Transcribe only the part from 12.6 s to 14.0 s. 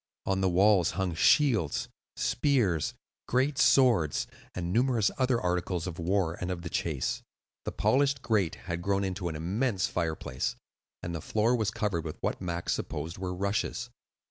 supposed were rushes.